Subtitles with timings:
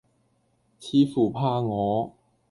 [0.79, 2.11] 似乎怕我，